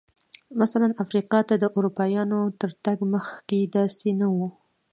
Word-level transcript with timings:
مثلاً 0.61 0.87
افریقا 1.03 1.39
ته 1.49 1.55
د 1.59 1.63
اروپایانو 1.77 2.39
تر 2.61 2.71
تګ 2.85 2.97
مخکې 3.13 3.59
داسې 3.75 4.09
نه 4.19 4.27
و. 4.35 4.37